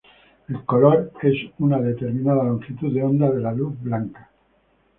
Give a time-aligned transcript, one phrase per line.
[0.49, 4.29] El color es una determinada longitud de onda de la luz blanca.